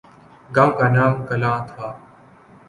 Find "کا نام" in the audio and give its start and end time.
0.77-1.13